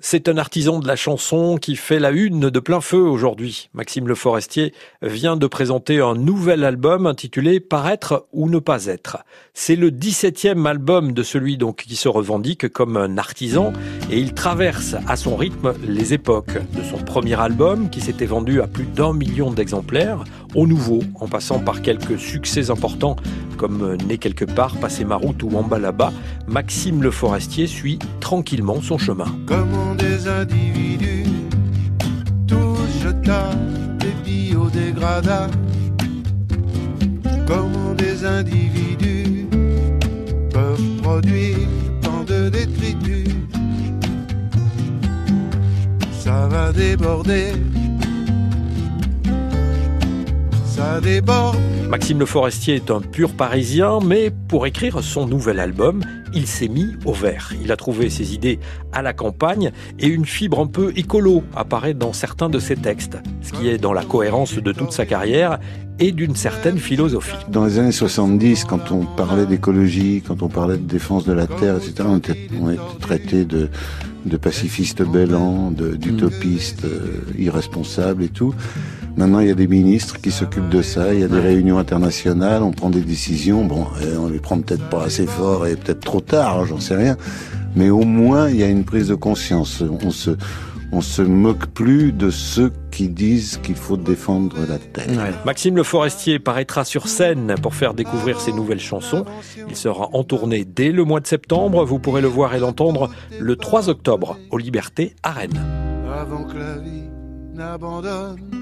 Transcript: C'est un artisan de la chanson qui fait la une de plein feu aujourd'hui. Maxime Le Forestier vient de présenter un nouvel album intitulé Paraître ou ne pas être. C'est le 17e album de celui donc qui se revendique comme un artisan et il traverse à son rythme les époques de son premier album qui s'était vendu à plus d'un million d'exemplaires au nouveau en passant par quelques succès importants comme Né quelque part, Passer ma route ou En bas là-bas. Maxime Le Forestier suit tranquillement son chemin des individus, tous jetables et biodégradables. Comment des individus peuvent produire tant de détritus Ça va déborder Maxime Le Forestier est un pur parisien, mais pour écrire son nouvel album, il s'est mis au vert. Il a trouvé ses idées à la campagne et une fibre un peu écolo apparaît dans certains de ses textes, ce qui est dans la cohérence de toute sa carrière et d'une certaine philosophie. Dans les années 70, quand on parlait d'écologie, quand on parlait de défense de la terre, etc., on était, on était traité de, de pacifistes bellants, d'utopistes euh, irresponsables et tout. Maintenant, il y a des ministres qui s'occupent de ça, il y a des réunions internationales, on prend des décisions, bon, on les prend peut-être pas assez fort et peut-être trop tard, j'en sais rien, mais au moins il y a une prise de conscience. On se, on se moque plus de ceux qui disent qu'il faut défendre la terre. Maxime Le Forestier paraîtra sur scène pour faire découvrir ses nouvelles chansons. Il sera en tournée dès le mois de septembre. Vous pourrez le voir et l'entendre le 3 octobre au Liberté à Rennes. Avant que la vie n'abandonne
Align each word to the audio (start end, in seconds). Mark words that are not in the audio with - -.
C'est 0.00 0.28
un 0.28 0.38
artisan 0.38 0.78
de 0.78 0.86
la 0.86 0.94
chanson 0.94 1.56
qui 1.56 1.74
fait 1.74 1.98
la 1.98 2.12
une 2.12 2.50
de 2.50 2.60
plein 2.60 2.80
feu 2.80 3.00
aujourd'hui. 3.00 3.68
Maxime 3.74 4.06
Le 4.06 4.14
Forestier 4.14 4.72
vient 5.02 5.36
de 5.36 5.48
présenter 5.48 5.98
un 5.98 6.14
nouvel 6.14 6.62
album 6.62 7.04
intitulé 7.04 7.58
Paraître 7.58 8.28
ou 8.32 8.48
ne 8.48 8.60
pas 8.60 8.86
être. 8.86 9.24
C'est 9.54 9.74
le 9.74 9.90
17e 9.90 10.66
album 10.66 11.12
de 11.12 11.24
celui 11.24 11.56
donc 11.56 11.78
qui 11.78 11.96
se 11.96 12.08
revendique 12.08 12.68
comme 12.68 12.96
un 12.96 13.18
artisan 13.18 13.72
et 14.08 14.20
il 14.20 14.34
traverse 14.34 14.94
à 15.08 15.16
son 15.16 15.34
rythme 15.36 15.74
les 15.84 16.14
époques 16.14 16.58
de 16.76 16.84
son 16.84 16.98
premier 16.98 17.40
album 17.40 17.90
qui 17.90 18.00
s'était 18.00 18.24
vendu 18.24 18.60
à 18.60 18.68
plus 18.68 18.86
d'un 18.86 19.12
million 19.12 19.50
d'exemplaires 19.50 20.22
au 20.54 20.66
nouveau 20.66 21.00
en 21.14 21.28
passant 21.28 21.58
par 21.58 21.82
quelques 21.82 22.18
succès 22.18 22.70
importants 22.70 23.16
comme 23.56 23.96
Né 24.06 24.18
quelque 24.18 24.44
part, 24.44 24.76
Passer 24.76 25.04
ma 25.04 25.16
route 25.16 25.42
ou 25.42 25.50
En 25.56 25.62
bas 25.64 25.78
là-bas. 25.78 26.12
Maxime 26.46 27.02
Le 27.02 27.10
Forestier 27.10 27.66
suit 27.66 27.98
tranquillement 28.20 28.80
son 28.80 28.98
chemin 28.98 29.26
des 29.98 30.28
individus, 30.28 31.24
tous 32.46 33.02
jetables 33.02 33.98
et 34.02 34.28
biodégradables. 34.28 35.54
Comment 37.46 37.94
des 37.94 38.24
individus 38.24 39.46
peuvent 40.52 40.96
produire 41.02 41.58
tant 42.02 42.24
de 42.24 42.48
détritus 42.48 43.34
Ça 46.10 46.46
va 46.48 46.72
déborder 46.72 47.52
Maxime 51.88 52.18
Le 52.18 52.26
Forestier 52.26 52.74
est 52.74 52.90
un 52.90 53.00
pur 53.00 53.32
parisien, 53.32 53.98
mais 54.04 54.30
pour 54.48 54.66
écrire 54.66 55.02
son 55.02 55.26
nouvel 55.26 55.60
album, 55.60 56.02
il 56.34 56.46
s'est 56.46 56.68
mis 56.68 56.96
au 57.04 57.12
vert. 57.12 57.52
Il 57.62 57.72
a 57.72 57.76
trouvé 57.76 58.10
ses 58.10 58.34
idées 58.34 58.58
à 58.92 59.02
la 59.02 59.12
campagne 59.12 59.72
et 59.98 60.06
une 60.06 60.26
fibre 60.26 60.60
un 60.60 60.66
peu 60.66 60.92
écolo 60.96 61.42
apparaît 61.54 61.94
dans 61.94 62.12
certains 62.12 62.48
de 62.48 62.58
ses 62.58 62.76
textes, 62.76 63.18
ce 63.42 63.52
qui 63.52 63.68
est 63.68 63.78
dans 63.78 63.92
la 63.92 64.04
cohérence 64.04 64.54
de 64.54 64.72
toute 64.72 64.92
sa 64.92 65.06
carrière 65.06 65.58
et 65.98 66.12
d'une 66.12 66.36
certaine 66.36 66.78
philosophie. 66.78 67.36
Dans 67.48 67.64
les 67.64 67.78
années 67.78 67.92
70, 67.92 68.64
quand 68.64 68.92
on 68.92 69.04
parlait 69.04 69.46
d'écologie, 69.46 70.22
quand 70.26 70.42
on 70.42 70.48
parlait 70.48 70.76
de 70.76 70.86
défense 70.86 71.24
de 71.24 71.32
la 71.32 71.46
terre, 71.46 71.76
etc., 71.76 71.94
on 72.06 72.18
était, 72.18 72.48
on 72.60 72.70
était 72.70 72.80
traité 73.00 73.44
de, 73.44 73.68
de 74.24 74.36
pacifistes 74.36 75.02
bellants, 75.02 75.70
d'utopistes 75.70 76.84
euh, 76.84 77.20
irresponsables 77.36 78.22
et 78.22 78.28
tout. 78.28 78.54
Maintenant, 79.16 79.40
il 79.40 79.48
y 79.48 79.50
a 79.50 79.54
des 79.54 79.66
ministres 79.66 80.20
qui 80.20 80.30
s'occupent 80.30 80.68
de 80.68 80.82
ça, 80.82 81.12
il 81.12 81.20
y 81.20 81.24
a 81.24 81.28
des 81.28 81.40
réunions 81.40 81.78
internationales, 81.78 82.62
on 82.62 82.70
prend 82.70 82.90
des 82.90 83.00
décisions, 83.00 83.64
bon, 83.64 83.86
on 84.16 84.28
les 84.28 84.38
prend 84.38 84.60
peut-être 84.60 84.88
pas 84.88 85.02
assez 85.02 85.26
fort 85.26 85.66
et 85.66 85.74
peut-être 85.74 86.00
trop 86.00 86.17
tard, 86.20 86.66
j'en 86.66 86.80
sais 86.80 86.96
rien, 86.96 87.16
mais 87.76 87.90
au 87.90 88.02
moins 88.02 88.48
il 88.48 88.56
y 88.56 88.62
a 88.62 88.68
une 88.68 88.84
prise 88.84 89.08
de 89.08 89.14
conscience. 89.14 89.82
On 90.02 90.10
se, 90.10 90.30
on 90.92 91.00
se 91.00 91.22
moque 91.22 91.66
plus 91.66 92.12
de 92.12 92.30
ceux 92.30 92.72
qui 92.90 93.08
disent 93.08 93.58
qu'il 93.62 93.76
faut 93.76 93.96
défendre 93.96 94.56
la 94.68 94.78
terre. 94.78 95.34
Maxime 95.44 95.76
Le 95.76 95.82
Forestier 95.82 96.38
paraîtra 96.38 96.84
sur 96.84 97.08
scène 97.08 97.54
pour 97.62 97.74
faire 97.74 97.94
découvrir 97.94 98.40
ses 98.40 98.52
nouvelles 98.52 98.80
chansons. 98.80 99.24
Il 99.68 99.76
sera 99.76 100.08
en 100.12 100.24
tournée 100.24 100.64
dès 100.64 100.90
le 100.90 101.04
mois 101.04 101.20
de 101.20 101.26
septembre. 101.26 101.84
Vous 101.84 101.98
pourrez 101.98 102.22
le 102.22 102.28
voir 102.28 102.54
et 102.54 102.58
l'entendre 102.58 103.10
le 103.38 103.56
3 103.56 103.88
octobre 103.88 104.38
au 104.50 104.58
Liberté 104.58 105.14
à 105.22 105.32
Rennes. 105.32 105.62
Avant 106.12 106.44
que 106.44 106.56
la 106.56 106.78
vie 106.78 107.04
n'abandonne 107.54 108.57